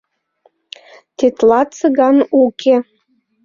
[1.17, 2.75] Тетла Цыган уке.